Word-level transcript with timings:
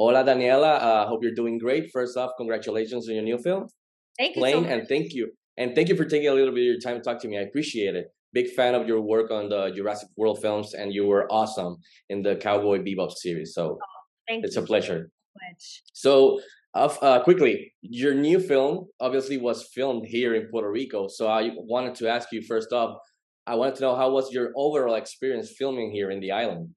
Hola, 0.00 0.24
Daniela. 0.24 0.80
I 0.80 1.02
uh, 1.02 1.06
hope 1.08 1.22
you're 1.22 1.34
doing 1.34 1.58
great. 1.58 1.90
First 1.92 2.16
off, 2.16 2.30
congratulations 2.38 3.06
on 3.06 3.16
your 3.16 3.22
new 3.22 3.36
film. 3.36 3.66
Thank 4.16 4.34
you. 4.34 4.40
Plane, 4.40 4.64
so 4.64 4.70
and 4.70 4.88
thank 4.88 5.12
you. 5.12 5.30
And 5.58 5.74
thank 5.74 5.90
you 5.90 5.94
for 5.94 6.06
taking 6.06 6.28
a 6.28 6.32
little 6.32 6.54
bit 6.54 6.60
of 6.60 6.66
your 6.72 6.80
time 6.80 6.96
to 6.96 7.02
talk 7.02 7.20
to 7.20 7.28
me. 7.28 7.36
I 7.36 7.42
appreciate 7.42 7.94
it. 7.94 8.06
Big 8.32 8.48
fan 8.48 8.74
of 8.74 8.88
your 8.88 9.02
work 9.02 9.30
on 9.30 9.50
the 9.50 9.70
Jurassic 9.76 10.08
World 10.16 10.40
films, 10.40 10.72
and 10.72 10.90
you 10.90 11.04
were 11.06 11.30
awesome 11.30 11.76
in 12.08 12.22
the 12.22 12.36
Cowboy 12.36 12.78
Bebop 12.78 13.12
series. 13.12 13.52
So 13.52 13.76
oh, 13.76 14.40
it's 14.46 14.56
a 14.56 14.62
pleasure. 14.62 15.10
So, 15.92 16.40
uh, 16.72 17.20
quickly, 17.22 17.74
your 17.82 18.14
new 18.14 18.40
film 18.40 18.86
obviously 19.00 19.36
was 19.36 19.68
filmed 19.74 20.06
here 20.06 20.34
in 20.34 20.48
Puerto 20.50 20.70
Rico. 20.70 21.08
So 21.08 21.28
I 21.28 21.50
wanted 21.56 21.94
to 21.96 22.08
ask 22.08 22.32
you 22.32 22.40
first 22.40 22.72
off, 22.72 22.96
I 23.46 23.54
wanted 23.54 23.74
to 23.74 23.82
know 23.82 23.96
how 23.96 24.10
was 24.12 24.32
your 24.32 24.52
overall 24.56 24.94
experience 24.94 25.52
filming 25.58 25.90
here 25.92 26.10
in 26.10 26.20
the 26.20 26.32
island? 26.32 26.70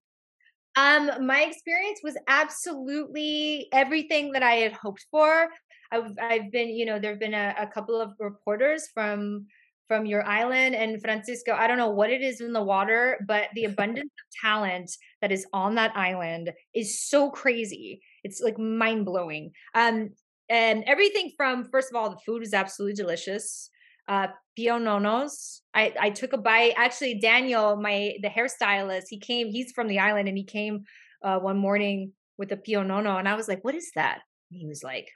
Um, 0.75 1.25
my 1.25 1.41
experience 1.43 1.99
was 2.03 2.17
absolutely 2.27 3.67
everything 3.71 4.31
that 4.31 4.43
I 4.43 4.55
had 4.55 4.73
hoped 4.73 5.05
for. 5.11 5.49
I've, 5.91 6.11
I've 6.20 6.52
been, 6.52 6.70
you 6.70 6.85
know, 6.85 6.98
there've 6.99 7.20
been 7.20 7.35
a, 7.35 7.53
a 7.59 7.67
couple 7.67 7.99
of 8.02 8.13
reporters 8.20 8.88
from 8.93 9.45
from 9.88 10.05
your 10.05 10.25
island 10.25 10.75
and 10.75 11.01
Francisco. 11.01 11.51
I 11.53 11.67
don't 11.67 11.77
know 11.77 11.91
what 11.91 12.09
it 12.09 12.21
is 12.21 12.41
in 12.41 12.53
the 12.53 12.63
water, 12.63 13.20
but 13.27 13.49
the 13.53 13.65
abundance 13.71 14.12
of 14.12 14.41
talent 14.41 14.91
that 15.21 15.31
is 15.31 15.45
on 15.53 15.75
that 15.75 15.95
island 15.95 16.51
is 16.73 17.01
so 17.01 17.29
crazy. 17.29 18.01
It's 18.23 18.41
like 18.41 18.57
mind 18.57 19.05
blowing. 19.05 19.51
Um, 19.76 20.12
and 20.49 20.84
everything 20.85 21.31
from 21.37 21.65
first 21.65 21.91
of 21.91 21.95
all, 21.95 22.09
the 22.09 22.20
food 22.26 22.43
is 22.43 22.53
absolutely 22.53 22.95
delicious. 22.95 23.70
Uh, 24.07 24.27
piononos. 24.57 25.62
I 25.73 25.93
I 25.99 26.09
took 26.09 26.34
a 26.34 26.38
bite. 26.38 26.73
Actually, 26.75 27.20
Daniel, 27.20 27.75
my 27.75 28.13
the 28.21 28.29
hairstylist, 28.29 29.05
he 29.09 29.20
came. 29.20 29.49
He's 29.49 29.71
from 29.71 29.88
the 29.88 29.99
island, 29.99 30.27
and 30.27 30.38
he 30.38 30.43
came 30.43 30.84
uh, 31.23 31.39
one 31.39 31.57
morning 31.57 32.12
with 32.38 32.52
a 32.52 32.57
pionono, 32.57 33.17
and 33.17 33.27
I 33.27 33.35
was 33.35 33.48
like, 33.48 33.63
"What 33.63 33.76
is 33.76 33.91
that?" 33.95 34.20
And 34.52 34.59
he 34.59 34.67
was 34.67 34.84
like, 34.84 35.09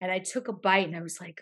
and 0.00 0.10
I 0.10 0.18
took 0.18 0.48
a 0.48 0.52
bite, 0.52 0.86
and 0.86 0.96
I 0.96 1.02
was 1.02 1.20
like, 1.20 1.40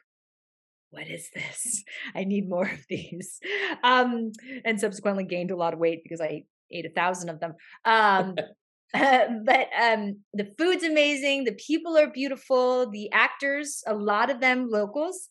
what 0.95 1.09
is 1.09 1.31
this? 1.34 1.84
I 2.15 2.25
need 2.25 2.48
more 2.48 2.67
of 2.67 2.84
these. 2.89 3.41
Um, 3.83 4.33
and 4.65 4.81
subsequently 4.81 5.25
gained 5.25 5.50
a 5.50 5.56
lot 5.56 5.75
of 5.75 5.78
weight 5.78 6.03
because 6.03 6.20
I 6.20 6.45
ate 6.70 6.87
a 6.87 6.91
thousand 6.91 7.28
of 7.28 7.39
them. 7.41 7.55
Um, 7.84 8.34
but 8.92 9.69
um, 9.78 10.20
the 10.33 10.55
food's 10.56 10.84
amazing. 10.84 11.45
The 11.45 11.53
people 11.67 11.98
are 11.98 12.06
beautiful. 12.06 12.89
The 12.91 13.11
actors, 13.12 13.83
a 13.87 13.95
lot 13.95 14.31
of 14.31 14.41
them 14.41 14.70
locals 14.70 15.28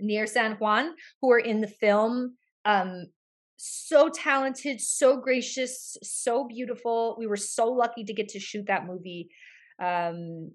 near 0.00 0.26
San 0.26 0.52
Juan, 0.56 0.94
who 1.20 1.30
are 1.32 1.38
in 1.38 1.60
the 1.60 1.68
film. 1.68 2.36
Um, 2.64 3.06
so 3.56 4.08
talented, 4.08 4.80
so 4.80 5.18
gracious, 5.18 5.96
so 6.02 6.46
beautiful. 6.46 7.16
We 7.18 7.26
were 7.26 7.36
so 7.36 7.70
lucky 7.70 8.04
to 8.04 8.14
get 8.14 8.28
to 8.30 8.40
shoot 8.40 8.66
that 8.66 8.86
movie 8.86 9.30
um, 9.80 10.50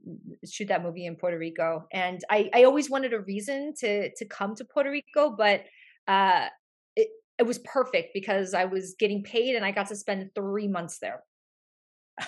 shoot 0.48 0.68
that 0.68 0.84
movie 0.84 1.06
in 1.06 1.16
Puerto 1.16 1.38
Rico. 1.38 1.88
And 1.92 2.24
I, 2.30 2.50
I 2.54 2.64
always 2.64 2.90
wanted 2.90 3.14
a 3.14 3.20
reason 3.20 3.74
to 3.80 4.14
to 4.14 4.26
come 4.26 4.56
to 4.56 4.66
Puerto 4.66 4.92
Rico, 4.92 5.36
but 5.36 5.64
uh, 6.08 6.48
it, 6.96 7.10
it 7.40 7.44
was 7.44 7.60
perfect 7.60 8.12
because 8.14 8.54
I 8.54 8.66
was 8.66 8.96
getting 9.00 9.24
paid 9.24 9.56
and 9.56 9.66
I 9.66 9.72
got 9.72 9.88
to 9.88 9.96
spend 9.96 10.30
three 10.36 10.68
months 10.68 11.00
there. 11.00 11.24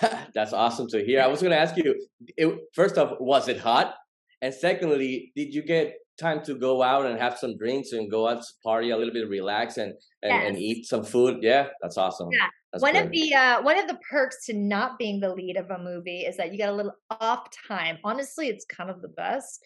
That's 0.34 0.52
awesome 0.52 0.88
to 0.88 1.04
hear. 1.04 1.22
I 1.22 1.28
was 1.28 1.40
going 1.40 1.52
to 1.52 1.58
ask 1.58 1.76
you, 1.76 1.94
it, 2.36 2.58
first 2.74 2.98
off, 2.98 3.14
was 3.20 3.48
it 3.48 3.58
hot? 3.58 3.94
And 4.42 4.52
secondly, 4.52 5.32
did 5.34 5.54
you 5.54 5.62
get 5.62 5.94
time 6.18 6.42
to 6.44 6.54
go 6.54 6.82
out 6.82 7.06
and 7.06 7.18
have 7.18 7.38
some 7.38 7.56
drinks 7.56 7.92
and 7.92 8.10
go 8.10 8.28
out 8.28 8.42
to 8.42 8.48
party 8.62 8.90
a 8.90 8.96
little 8.96 9.12
bit, 9.12 9.28
relax 9.28 9.76
and 9.76 9.92
and, 10.22 10.32
yes. 10.32 10.44
and 10.46 10.58
eat 10.58 10.86
some 10.86 11.04
food? 11.04 11.38
Yeah, 11.42 11.68
that's 11.80 11.96
awesome. 11.96 12.28
Yeah, 12.32 12.48
that's 12.72 12.82
one 12.82 12.96
of 12.96 13.10
the 13.10 13.34
uh, 13.34 13.62
one 13.62 13.78
of 13.78 13.86
the 13.88 13.98
perks 14.10 14.46
to 14.46 14.54
not 14.54 14.98
being 14.98 15.20
the 15.20 15.34
lead 15.34 15.56
of 15.56 15.70
a 15.70 15.78
movie 15.78 16.20
is 16.20 16.36
that 16.36 16.52
you 16.52 16.58
get 16.58 16.68
a 16.68 16.74
little 16.74 16.94
off 17.10 17.48
time. 17.66 17.98
Honestly, 18.04 18.48
it's 18.48 18.64
kind 18.64 18.90
of 18.90 19.00
the 19.02 19.08
best. 19.08 19.60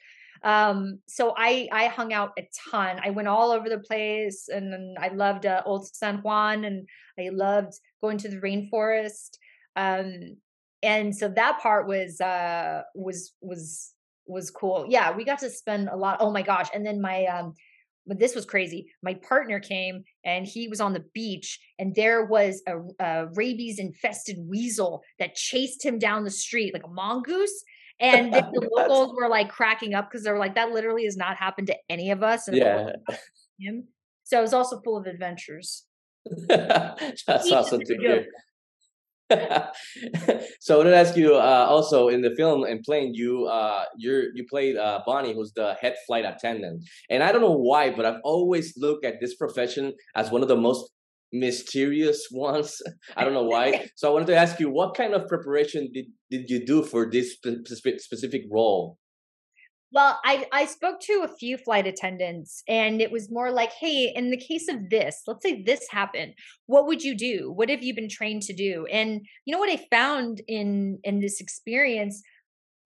Um, 0.45 0.99
so 1.07 1.35
I 1.37 1.69
I 1.73 1.87
hung 1.87 2.13
out 2.13 2.33
a 2.39 2.49
ton. 2.71 3.01
I 3.05 3.11
went 3.11 3.29
all 3.29 3.51
over 3.51 3.69
the 3.69 3.79
place, 3.79 4.49
and 4.49 4.97
I 4.99 5.09
loved 5.09 5.47
uh, 5.47 5.63
Old 5.65 5.89
San 5.95 6.19
Juan, 6.19 6.65
and 6.65 6.89
I 7.19 7.31
loved 7.31 7.75
going 8.03 8.19
to 8.19 8.29
the 8.29 8.41
rainforest. 8.41 9.39
Um, 9.77 10.37
and 10.83 11.15
so 11.17 11.29
that 11.29 11.61
part 11.61 11.87
was 11.87 12.21
uh 12.21 12.83
was 12.95 13.35
was 13.41 13.95
was 14.27 14.51
cool. 14.51 14.87
Yeah, 14.89 15.17
we 15.17 15.25
got 15.25 15.39
to 15.41 15.51
spend 15.51 15.89
a 15.89 15.97
lot. 15.97 16.19
Oh 16.21 16.31
my 16.31 16.43
gosh! 16.43 16.69
And 16.75 16.85
then 16.85 17.01
my 17.01 17.25
um 17.27 17.55
but 18.07 18.19
this 18.19 18.35
was 18.35 18.45
crazy. 18.45 18.87
My 19.03 19.15
partner 19.15 19.61
came 19.61 20.03
and 20.25 20.47
he 20.47 20.69
was 20.69 20.81
on 20.81 20.93
the 20.93 21.05
beach, 21.15 21.61
and 21.79 21.95
there 21.95 22.25
was 22.25 22.63
a, 22.67 22.79
a 23.05 23.27
rabies 23.35 23.79
infested 23.79 24.37
weasel 24.41 25.03
that 25.19 25.35
chased 25.35 25.85
him 25.85 25.99
down 25.99 26.25
the 26.25 26.31
street 26.31 26.75
like 26.75 26.85
a 26.85 26.89
mongoose. 26.89 27.63
And 28.01 28.33
the, 28.33 28.69
locals 28.73 29.15
were 29.15 29.29
like 29.29 29.51
cracking 29.51 29.95
up 29.95 30.11
because 30.11 30.25
they 30.25 30.33
were 30.33 30.39
like, 30.39 30.57
"That 30.57 30.73
literally 30.73 31.05
has 31.05 31.17
not 31.17 31.37
happened 31.37 31.69
to 31.69 31.77
any 31.89 32.11
of 32.11 32.23
us." 32.23 32.49
And 32.49 32.57
yeah. 32.57 32.93
Him. 33.61 33.89
So 34.25 34.39
it 34.39 34.43
was 34.43 34.55
also 34.55 34.81
full 34.83 34.97
of 34.97 35.07
adventures. 35.07 35.85
That's 36.49 37.29
awesome 37.29 37.81
to 37.81 37.97
hear. 37.99 38.27
so 40.61 40.75
I 40.75 40.77
want 40.79 40.89
to 40.89 40.97
ask 40.97 41.17
you 41.17 41.35
uh, 41.35 41.67
also 41.69 42.09
in 42.09 42.23
the 42.23 42.35
film 42.37 42.65
and 42.65 42.83
playing 42.83 43.15
you 43.15 43.47
uh, 43.47 43.85
you 43.97 44.31
you 44.35 44.45
played 44.49 44.77
uh, 44.77 45.01
Bonnie 45.07 45.35
who's 45.35 45.53
the 45.55 45.75
head 45.81 45.95
flight 46.07 46.25
attendant. 46.25 46.85
And 47.11 47.23
I 47.23 47.33
don't 47.33 47.41
know 47.41 47.57
why 47.57 47.91
but 47.91 48.05
I've 48.05 48.21
always 48.25 48.75
looked 48.77 49.05
at 49.05 49.15
this 49.21 49.35
profession 49.35 49.93
as 50.17 50.31
one 50.31 50.43
of 50.43 50.49
the 50.49 50.57
most 50.57 50.91
mysterious 51.33 52.29
ones. 52.33 52.81
I 53.17 53.25
don't 53.25 53.35
know 53.35 53.45
why. 53.45 53.89
So 53.97 54.09
I 54.09 54.13
wanted 54.13 54.27
to 54.27 54.37
ask 54.37 54.59
you 54.61 54.71
what 54.71 54.95
kind 54.95 55.15
of 55.15 55.29
preparation 55.29 55.91
did 55.93 56.07
did 56.31 56.51
you 56.51 56.65
do 56.65 56.83
for 56.83 57.11
this 57.11 57.35
spe- 57.35 57.99
specific 57.99 58.43
role 58.51 58.99
well, 59.93 60.19
I 60.25 60.47
I 60.53 60.65
spoke 60.65 61.01
to 61.01 61.23
a 61.25 61.37
few 61.37 61.59
flight 61.59 61.87
attendants 61.87 62.63
and 62.67 63.01
it 63.03 63.13
was 63.13 63.31
more 63.31 63.51
like, 63.51 63.73
"Hey, 63.73 64.13
in 64.15 64.31
the 64.31 64.37
case 64.37 64.69
of 64.69 64.89
this, 64.91 65.23
let's 65.27 65.43
say 65.43 65.63
this 65.63 65.87
happened, 65.91 66.35
what 66.67 66.87
would 66.87 67.03
you 67.03 67.15
do? 67.15 67.53
What 67.53 67.69
have 67.69 67.83
you 67.83 67.95
been 67.95 68.09
trained 68.09 68.43
to 68.43 68.55
do?" 68.55 68.87
And 68.87 69.21
you 69.45 69.53
know 69.53 69.59
what 69.59 69.71
I 69.71 69.87
found 69.91 70.41
in 70.49 70.99
in 71.05 71.21
this 71.21 71.41
experience 71.41 72.23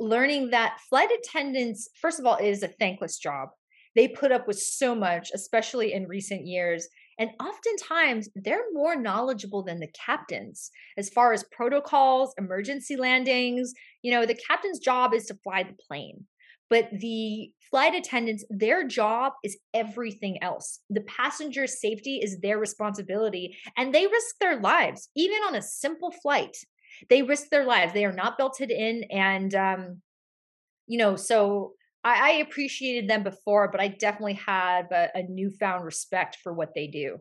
learning 0.00 0.50
that 0.50 0.78
flight 0.90 1.08
attendants 1.10 1.88
first 2.00 2.20
of 2.20 2.26
all 2.26 2.36
is 2.36 2.62
a 2.62 2.68
thankless 2.68 3.18
job. 3.18 3.50
They 3.94 4.08
put 4.08 4.32
up 4.32 4.46
with 4.46 4.58
so 4.58 4.94
much, 4.94 5.30
especially 5.34 5.92
in 5.94 6.06
recent 6.06 6.46
years, 6.46 6.86
and 7.18 7.30
oftentimes 7.40 8.28
they're 8.34 8.70
more 8.72 8.94
knowledgeable 8.96 9.62
than 9.62 9.80
the 9.80 9.88
captains 10.06 10.70
as 10.98 11.08
far 11.08 11.32
as 11.32 11.44
protocols, 11.44 12.34
emergency 12.38 12.96
landings. 12.96 13.72
You 14.02 14.12
know, 14.12 14.26
the 14.26 14.38
captain's 14.48 14.80
job 14.80 15.14
is 15.14 15.24
to 15.26 15.34
fly 15.42 15.62
the 15.62 15.76
plane 15.88 16.26
but 16.70 16.88
the 16.92 17.52
flight 17.70 17.94
attendants 17.94 18.44
their 18.50 18.86
job 18.86 19.32
is 19.44 19.56
everything 19.74 20.42
else. 20.42 20.80
The 20.90 21.02
passenger 21.02 21.66
safety 21.66 22.16
is 22.22 22.40
their 22.40 22.58
responsibility 22.58 23.56
and 23.76 23.94
they 23.94 24.06
risk 24.06 24.36
their 24.40 24.60
lives 24.60 25.08
even 25.16 25.38
on 25.46 25.54
a 25.54 25.62
simple 25.62 26.10
flight. 26.10 26.56
They 27.08 27.22
risk 27.22 27.50
their 27.50 27.64
lives. 27.64 27.92
They 27.92 28.04
are 28.04 28.12
not 28.12 28.38
belted 28.38 28.70
in 28.70 29.04
and 29.10 29.54
um 29.54 30.02
you 30.86 30.98
know 30.98 31.16
so 31.16 31.72
i, 32.04 32.30
I 32.30 32.34
appreciated 32.38 33.08
them 33.10 33.22
before 33.22 33.68
but 33.68 33.80
i 33.80 33.88
definitely 33.88 34.34
had 34.34 34.86
a, 34.92 35.18
a 35.18 35.22
newfound 35.24 35.84
respect 35.84 36.38
for 36.42 36.52
what 36.52 36.74
they 36.74 36.86
do 36.86 37.18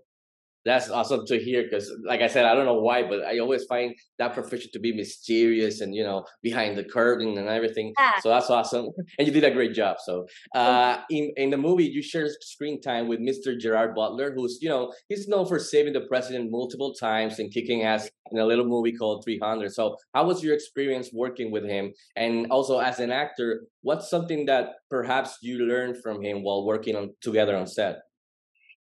that's 0.66 0.90
awesome 0.90 1.26
to 1.26 1.38
hear 1.40 1.64
because 1.64 1.92
like 2.04 2.22
i 2.22 2.28
said 2.28 2.46
i 2.46 2.54
don't 2.56 2.66
know 2.66 2.80
why 2.80 3.04
but 3.04 3.24
i 3.24 3.40
always 3.40 3.64
find 3.66 3.96
that 4.18 4.34
profession 4.34 4.70
to 4.72 4.80
be 4.80 4.94
mysterious 4.94 5.82
and 5.82 5.96
you 5.96 6.04
know 6.04 6.26
behind 6.42 6.78
the 6.78 6.84
curtain 6.84 7.38
and 7.38 7.48
everything. 7.48 7.94
Yeah. 8.00 8.20
so 8.22 8.30
that's 8.30 8.50
awesome. 8.50 8.90
And 9.18 9.28
you 9.28 9.34
did 9.34 9.44
a 9.44 9.52
great 9.52 9.74
job. 9.74 9.98
So 10.00 10.28
uh 10.54 10.98
in 11.10 11.34
in 11.38 11.50
the 11.50 11.58
movie 11.58 11.86
you 11.86 12.02
share 12.02 12.28
screen 12.42 12.82
time 12.82 13.08
with 13.08 13.20
mr 13.20 13.58
gerard 13.58 13.96
butler 13.96 14.32
who's 14.36 14.60
you 14.62 14.70
know 14.70 14.94
he's 15.10 15.28
known 15.28 15.46
for 15.46 15.60
saving 15.60 15.94
the 15.94 16.02
president 16.02 16.52
multiple 16.52 16.94
times 16.94 17.40
and 17.40 17.52
kicking 17.52 17.84
ass 17.84 18.10
in 18.32 18.40
a 18.40 18.46
little 18.46 18.66
movie 18.66 18.92
called 18.92 19.24
300 19.24 19.72
so 19.72 19.96
how 20.14 20.26
was 20.26 20.44
your 20.44 20.54
experience 20.54 21.10
working 21.14 21.52
with 21.52 21.64
him? 21.64 21.94
And 22.16 22.48
also 22.48 22.80
as 22.80 23.00
an 23.00 23.12
actor 23.12 23.66
what's 23.82 24.10
something 24.10 24.46
that 24.48 24.76
perhaps 24.90 25.38
you 25.42 25.60
learned 25.60 26.02
from 26.02 26.22
him 26.22 26.44
while 26.44 26.66
working 26.66 26.96
on 26.96 27.14
together 27.22 27.56
on 27.56 27.68
set 27.68 28.02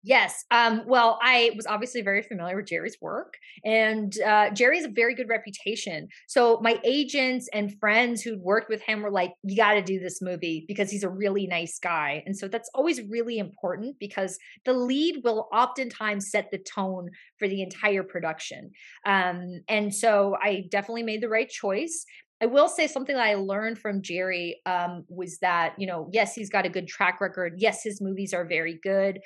Yes. 0.03 0.45
Um, 0.49 0.81
well, 0.87 1.19
I 1.21 1.51
was 1.55 1.67
obviously 1.67 2.01
very 2.01 2.23
familiar 2.23 2.55
with 2.55 2.65
Jerry's 2.65 2.97
work, 3.01 3.35
and 3.63 4.11
uh, 4.21 4.49
Jerry 4.49 4.77
has 4.77 4.85
a 4.85 4.89
very 4.89 5.13
good 5.13 5.29
reputation. 5.29 6.07
So 6.27 6.59
my 6.63 6.79
agents 6.83 7.47
and 7.53 7.77
friends 7.79 8.23
who'd 8.23 8.39
worked 8.39 8.67
with 8.67 8.81
him 8.81 9.03
were 9.03 9.11
like, 9.11 9.33
"You 9.43 9.55
got 9.55 9.73
to 9.73 9.83
do 9.83 9.99
this 9.99 10.19
movie 10.19 10.65
because 10.67 10.89
he's 10.89 11.03
a 11.03 11.09
really 11.09 11.45
nice 11.45 11.77
guy." 11.77 12.23
And 12.25 12.35
so 12.35 12.47
that's 12.47 12.69
always 12.73 12.99
really 13.03 13.37
important 13.37 13.97
because 13.99 14.39
the 14.65 14.73
lead 14.73 15.21
will 15.23 15.47
oftentimes 15.53 16.31
set 16.31 16.49
the 16.51 16.57
tone 16.57 17.11
for 17.37 17.47
the 17.47 17.61
entire 17.61 18.01
production. 18.03 18.71
Um, 19.05 19.61
and 19.67 19.93
so 19.93 20.35
I 20.41 20.65
definitely 20.71 21.03
made 21.03 21.21
the 21.21 21.29
right 21.29 21.49
choice. 21.49 22.05
I 22.41 22.47
will 22.47 22.67
say 22.67 22.87
something 22.87 23.15
that 23.15 23.23
I 23.23 23.35
learned 23.35 23.77
from 23.77 24.01
Jerry 24.01 24.61
um, 24.65 25.05
was 25.09 25.37
that, 25.39 25.75
you 25.77 25.85
know, 25.85 26.09
yes, 26.11 26.33
he's 26.33 26.49
got 26.49 26.65
a 26.65 26.69
good 26.69 26.87
track 26.87 27.21
record. 27.21 27.53
Yes, 27.57 27.83
his 27.83 28.01
movies 28.01 28.33
are 28.33 28.45
very 28.45 28.79
good. 28.81 29.19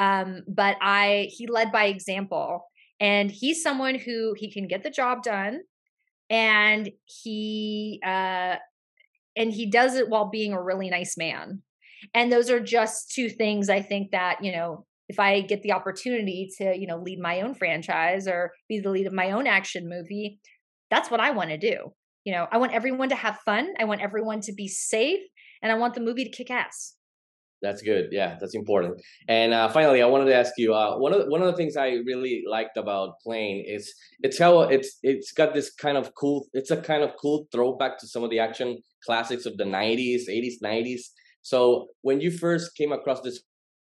Um, 0.00 0.42
but 0.48 0.76
I 0.82 1.28
he 1.32 1.46
led 1.46 1.72
by 1.72 1.86
example, 1.86 2.66
and 3.00 3.30
he's 3.30 3.62
someone 3.62 3.96
who 3.96 4.34
he 4.38 4.50
can 4.52 4.66
get 4.68 4.82
the 4.84 4.90
job 4.90 5.22
done. 5.22 5.60
and 6.30 6.90
he 7.06 8.00
uh 8.04 8.56
and 9.36 9.52
he 9.52 9.66
does 9.70 9.94
it 9.96 10.08
while 10.08 10.30
being 10.30 10.52
a 10.52 10.62
really 10.62 10.90
nice 10.90 11.16
man 11.16 11.62
and 12.14 12.32
those 12.32 12.50
are 12.50 12.60
just 12.60 13.12
two 13.12 13.28
things 13.28 13.68
i 13.70 13.80
think 13.82 14.10
that 14.12 14.42
you 14.44 14.52
know 14.52 14.86
if 15.08 15.18
i 15.20 15.40
get 15.40 15.62
the 15.62 15.72
opportunity 15.72 16.50
to 16.58 16.76
you 16.76 16.86
know 16.86 16.98
lead 16.98 17.18
my 17.20 17.40
own 17.42 17.54
franchise 17.54 18.28
or 18.28 18.52
be 18.68 18.80
the 18.80 18.90
lead 18.90 19.06
of 19.06 19.12
my 19.12 19.32
own 19.32 19.46
action 19.46 19.88
movie 19.88 20.40
that's 20.90 21.10
what 21.10 21.20
i 21.20 21.30
want 21.30 21.50
to 21.50 21.58
do 21.58 21.92
you 22.24 22.32
know 22.32 22.46
i 22.52 22.58
want 22.58 22.72
everyone 22.72 23.08
to 23.08 23.14
have 23.16 23.38
fun 23.44 23.74
i 23.78 23.84
want 23.84 24.00
everyone 24.00 24.40
to 24.40 24.52
be 24.52 24.68
safe 24.68 25.20
and 25.62 25.72
i 25.72 25.76
want 25.76 25.94
the 25.94 26.00
movie 26.00 26.24
to 26.24 26.30
kick 26.30 26.50
ass 26.50 26.94
that's 27.62 27.82
good. 27.82 28.08
Yeah, 28.10 28.36
that's 28.40 28.54
important. 28.54 29.00
And 29.28 29.52
uh, 29.52 29.68
finally, 29.68 30.02
I 30.02 30.06
wanted 30.06 30.26
to 30.26 30.34
ask 30.34 30.54
you 30.56 30.74
uh, 30.74 30.96
one 30.96 31.12
of 31.12 31.20
the, 31.24 31.30
one 31.30 31.42
of 31.42 31.46
the 31.46 31.56
things 31.56 31.76
I 31.76 31.88
really 32.06 32.42
liked 32.48 32.76
about 32.76 33.20
Plane 33.22 33.64
is 33.66 33.92
it's 34.20 34.38
how 34.38 34.62
it's 34.62 34.98
it's 35.02 35.32
got 35.32 35.52
this 35.52 35.70
kind 35.74 35.96
of 35.96 36.14
cool. 36.14 36.46
It's 36.54 36.70
a 36.70 36.76
kind 36.76 37.02
of 37.02 37.12
cool 37.20 37.46
throwback 37.52 37.98
to 37.98 38.08
some 38.08 38.24
of 38.24 38.30
the 38.30 38.38
action 38.38 38.78
classics 39.04 39.46
of 39.46 39.56
the 39.56 39.64
'90s, 39.64 40.28
'80s, 40.28 40.54
'90s. 40.62 41.02
So 41.42 41.88
when 42.02 42.20
you 42.20 42.30
first 42.30 42.76
came 42.76 42.92
across 42.92 43.20
this 43.20 43.40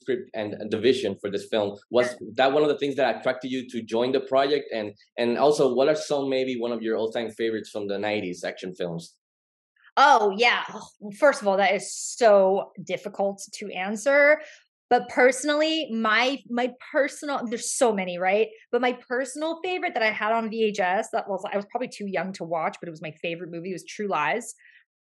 script 0.02 0.30
and, 0.34 0.54
and 0.54 0.72
the 0.72 0.80
vision 0.80 1.16
for 1.22 1.30
this 1.30 1.48
film, 1.50 1.78
was 1.90 2.16
that 2.36 2.52
one 2.52 2.64
of 2.64 2.70
the 2.70 2.78
things 2.78 2.96
that 2.96 3.18
attracted 3.18 3.52
you 3.52 3.70
to 3.70 3.82
join 3.82 4.12
the 4.12 4.22
project? 4.22 4.66
And 4.74 4.94
and 5.18 5.38
also, 5.38 5.74
what 5.74 5.88
are 5.88 5.96
some 5.96 6.30
maybe 6.30 6.60
one 6.60 6.74
of 6.74 6.82
your 6.82 6.98
all 6.98 7.12
time 7.12 7.32
favorites 7.32 7.70
from 7.70 7.88
the 7.88 7.98
'90s 7.98 8.44
action 8.44 8.76
films? 8.76 9.16
Oh, 9.98 10.34
yeah. 10.36 10.64
First 11.20 11.42
of 11.42 11.48
all, 11.48 11.58
that 11.58 11.76
is 11.76 11.94
so 11.94 12.72
difficult 12.84 13.42
to 13.56 13.72
answer. 13.72 14.42
But 14.90 15.08
personally, 15.08 15.90
my 15.90 16.40
my 16.50 16.72
personal 16.92 17.42
there's 17.50 17.72
so 17.72 17.94
many, 17.94 18.18
right? 18.18 18.48
But 18.74 18.82
my 18.82 18.98
personal 19.08 19.62
favorite 19.64 19.94
that 19.94 20.04
I 20.04 20.12
had 20.12 20.34
on 20.34 20.50
VHS 20.50 21.06
that 21.14 21.30
was 21.30 21.46
I 21.50 21.56
was 21.56 21.66
probably 21.72 21.88
too 21.88 22.08
young 22.08 22.34
to 22.34 22.44
watch, 22.44 22.76
but 22.82 22.88
it 22.88 22.92
was 22.92 23.02
my 23.02 23.14
favorite 23.22 23.52
movie 23.52 23.72
was 23.72 23.86
True 23.86 24.08
Lies. 24.08 24.54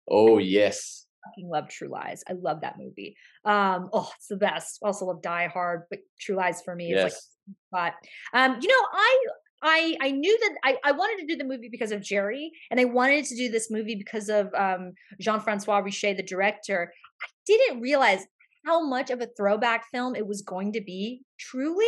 Oh, 0.08 0.38
yes. 0.38 1.06
I 1.22 1.28
fucking 1.28 1.50
love 1.50 1.68
True 1.68 1.88
Lies. 1.88 2.24
I 2.26 2.34
love 2.34 2.62
that 2.62 2.78
movie. 2.78 3.16
Um, 3.44 3.90
oh, 3.92 4.10
it's 4.16 4.28
the 4.28 4.36
best. 4.36 4.78
Also 4.82 5.04
love 5.04 5.20
Die 5.20 5.48
Hard, 5.48 5.82
but 5.90 5.98
True 6.18 6.36
Lies 6.36 6.62
for 6.62 6.74
me 6.74 6.90
yes. 6.90 7.12
is 7.12 7.12
like 7.12 7.22
but 7.70 7.94
um, 8.38 8.58
you 8.60 8.68
know, 8.68 8.88
I 8.92 9.24
I 9.62 9.96
I 10.00 10.10
knew 10.10 10.38
that 10.38 10.58
I, 10.64 10.76
I 10.84 10.92
wanted 10.92 11.20
to 11.20 11.26
do 11.26 11.36
the 11.36 11.48
movie 11.48 11.68
because 11.70 11.92
of 11.92 12.02
Jerry, 12.02 12.52
and 12.70 12.78
I 12.78 12.84
wanted 12.84 13.24
to 13.26 13.36
do 13.36 13.50
this 13.50 13.70
movie 13.70 13.94
because 13.94 14.28
of 14.28 14.52
um, 14.54 14.92
Jean 15.20 15.40
Francois 15.40 15.82
Richet, 15.82 16.16
the 16.16 16.22
director. 16.22 16.92
I 17.22 17.26
didn't 17.46 17.80
realize 17.80 18.26
how 18.66 18.84
much 18.84 19.10
of 19.10 19.20
a 19.20 19.28
throwback 19.36 19.84
film 19.92 20.14
it 20.14 20.26
was 20.26 20.42
going 20.42 20.72
to 20.72 20.80
be, 20.80 21.22
truly, 21.38 21.86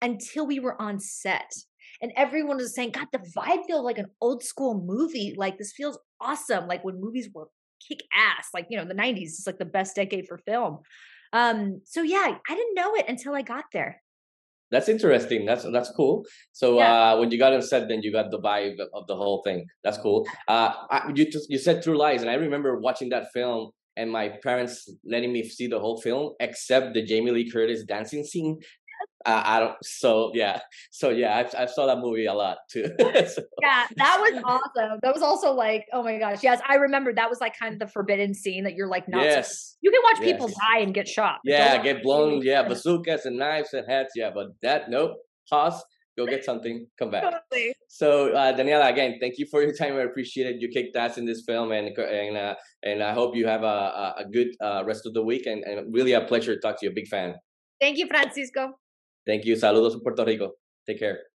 until 0.00 0.46
we 0.46 0.60
were 0.60 0.80
on 0.80 1.00
set. 1.00 1.52
And 2.00 2.12
everyone 2.16 2.56
was 2.56 2.74
saying, 2.74 2.92
God, 2.92 3.08
the 3.12 3.18
vibe 3.18 3.66
feels 3.66 3.84
like 3.84 3.98
an 3.98 4.10
old 4.20 4.42
school 4.42 4.82
movie. 4.84 5.34
Like, 5.36 5.58
this 5.58 5.72
feels 5.72 5.98
awesome. 6.20 6.66
Like, 6.66 6.84
when 6.84 7.00
movies 7.00 7.28
were 7.32 7.48
kick 7.86 8.00
ass, 8.14 8.48
like, 8.54 8.66
you 8.70 8.76
know, 8.76 8.84
the 8.84 8.94
90s 8.94 9.22
is 9.22 9.44
like 9.46 9.58
the 9.58 9.64
best 9.64 9.96
decade 9.96 10.26
for 10.26 10.38
film. 10.38 10.78
Um, 11.32 11.80
so, 11.84 12.02
yeah, 12.02 12.36
I 12.48 12.54
didn't 12.54 12.74
know 12.74 12.94
it 12.94 13.06
until 13.08 13.34
I 13.34 13.42
got 13.42 13.64
there 13.72 14.01
that's 14.72 14.88
interesting. 14.88 15.44
That's 15.46 15.64
that's 15.70 15.90
cool. 15.90 16.24
So 16.52 16.78
yeah. 16.78 17.12
uh, 17.12 17.18
when 17.18 17.30
you 17.30 17.38
got 17.38 17.52
on 17.52 17.62
set, 17.62 17.88
then 17.88 18.02
you 18.02 18.10
got 18.10 18.30
the 18.32 18.40
vibe 18.40 18.78
of 18.92 19.06
the 19.06 19.14
whole 19.14 19.42
thing. 19.42 19.66
That's 19.84 19.98
cool. 19.98 20.26
Uh, 20.48 20.72
I, 20.90 21.12
you 21.14 21.24
just, 21.30 21.48
you 21.48 21.58
said 21.58 21.82
True 21.82 21.96
Lies, 21.96 22.22
and 22.22 22.30
I 22.30 22.34
remember 22.34 22.78
watching 22.78 23.10
that 23.10 23.26
film 23.32 23.70
and 23.96 24.10
my 24.10 24.30
parents 24.42 24.88
letting 25.04 25.32
me 25.32 25.46
see 25.46 25.66
the 25.66 25.78
whole 25.78 26.00
film 26.00 26.32
except 26.40 26.94
the 26.94 27.04
Jamie 27.04 27.30
Lee 27.30 27.50
Curtis 27.50 27.84
dancing 27.84 28.24
scene. 28.24 28.58
Uh, 29.24 29.42
I 29.44 29.60
don't. 29.60 29.76
So 29.82 30.30
yeah. 30.34 30.60
So 30.90 31.10
yeah, 31.10 31.36
I, 31.36 31.62
I 31.62 31.66
saw 31.66 31.86
that 31.86 31.98
movie 31.98 32.26
a 32.26 32.34
lot 32.34 32.58
too. 32.70 32.84
so. 32.98 33.42
Yeah, 33.62 33.86
that 33.96 34.18
was 34.20 34.42
awesome. 34.44 34.98
That 35.02 35.14
was 35.14 35.22
also 35.22 35.52
like, 35.52 35.86
oh 35.92 36.02
my 36.02 36.18
gosh, 36.18 36.42
yes, 36.42 36.60
I 36.68 36.76
remember 36.76 37.12
that 37.14 37.30
was 37.30 37.40
like 37.40 37.58
kind 37.58 37.72
of 37.74 37.78
the 37.78 37.86
forbidden 37.86 38.34
scene 38.34 38.64
that 38.64 38.74
you're 38.74 38.88
like 38.88 39.08
not. 39.08 39.22
Yes. 39.22 39.76
You 39.80 39.90
can 39.90 40.00
watch 40.02 40.18
yes. 40.20 40.32
people 40.32 40.48
die 40.48 40.80
and 40.80 40.92
get 40.92 41.08
shot. 41.08 41.38
Yeah, 41.44 41.82
get 41.82 42.02
blown. 42.02 42.42
Yeah, 42.42 42.66
bazookas 42.66 43.24
and 43.24 43.36
knives 43.38 43.72
and 43.72 43.86
heads. 43.88 44.10
Yeah, 44.14 44.30
but 44.34 44.48
that 44.62 44.90
nope. 44.90 45.12
Pause. 45.48 45.82
Go 46.18 46.26
get 46.26 46.44
something. 46.44 46.86
Come 46.98 47.10
back. 47.10 47.22
Totally. 47.22 47.74
So 47.88 48.32
uh, 48.32 48.54
Daniela, 48.54 48.90
again, 48.90 49.16
thank 49.18 49.38
you 49.38 49.46
for 49.50 49.62
your 49.62 49.72
time. 49.72 49.94
I 49.94 50.02
appreciate 50.02 50.46
it. 50.46 50.56
You 50.60 50.68
kicked 50.68 50.94
ass 50.94 51.16
in 51.16 51.24
this 51.24 51.42
film, 51.46 51.72
and 51.72 51.96
and 51.96 52.36
uh, 52.36 52.54
and 52.82 53.02
I 53.02 53.14
hope 53.14 53.34
you 53.34 53.46
have 53.46 53.62
a 53.62 54.14
a 54.18 54.24
good 54.30 54.48
uh, 54.60 54.82
rest 54.84 55.06
of 55.06 55.14
the 55.14 55.22
week. 55.22 55.46
And, 55.46 55.64
and 55.64 55.92
really 55.92 56.12
a 56.12 56.20
pleasure 56.20 56.54
to 56.54 56.60
talk 56.60 56.80
to 56.80 56.86
you. 56.86 56.90
A 56.90 56.94
big 56.94 57.08
fan. 57.08 57.34
Thank 57.80 57.98
you, 57.98 58.06
Francisco. 58.06 58.78
Thank 59.24 59.44
you. 59.44 59.56
Saludos 59.56 59.94
en 59.94 60.00
Puerto 60.00 60.24
Rico. 60.24 60.56
Take 60.84 60.98
care. 60.98 61.31